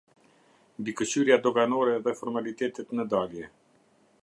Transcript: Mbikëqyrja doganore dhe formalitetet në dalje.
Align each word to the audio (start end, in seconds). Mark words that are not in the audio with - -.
Mbikëqyrja 0.79 1.37
doganore 1.43 1.95
dhe 2.07 2.15
formalitetet 2.23 2.99
në 3.01 3.09
dalje. 3.15 3.51